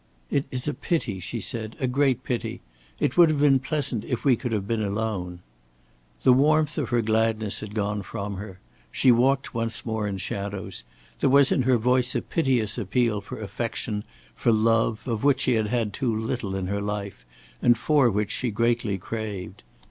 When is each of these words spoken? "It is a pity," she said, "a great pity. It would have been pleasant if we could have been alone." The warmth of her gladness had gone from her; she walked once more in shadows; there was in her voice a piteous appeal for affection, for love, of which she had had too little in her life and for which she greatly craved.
"It 0.31 0.45
is 0.49 0.67
a 0.67 0.73
pity," 0.73 1.19
she 1.19 1.39
said, 1.39 1.75
"a 1.79 1.85
great 1.85 2.23
pity. 2.23 2.61
It 2.99 3.17
would 3.17 3.29
have 3.29 3.39
been 3.39 3.59
pleasant 3.59 4.03
if 4.03 4.25
we 4.25 4.35
could 4.35 4.51
have 4.51 4.67
been 4.67 4.81
alone." 4.81 5.41
The 6.23 6.33
warmth 6.33 6.79
of 6.79 6.89
her 6.89 7.03
gladness 7.03 7.59
had 7.59 7.75
gone 7.75 8.01
from 8.01 8.37
her; 8.37 8.57
she 8.91 9.11
walked 9.11 9.53
once 9.53 9.85
more 9.85 10.07
in 10.07 10.17
shadows; 10.17 10.83
there 11.19 11.29
was 11.29 11.51
in 11.51 11.61
her 11.61 11.77
voice 11.77 12.15
a 12.15 12.23
piteous 12.23 12.79
appeal 12.79 13.21
for 13.21 13.39
affection, 13.39 14.03
for 14.33 14.51
love, 14.51 15.07
of 15.07 15.23
which 15.23 15.41
she 15.41 15.53
had 15.53 15.67
had 15.67 15.93
too 15.93 16.15
little 16.17 16.55
in 16.55 16.65
her 16.65 16.81
life 16.81 17.23
and 17.61 17.77
for 17.77 18.09
which 18.09 18.31
she 18.31 18.49
greatly 18.49 18.97
craved. 18.97 19.61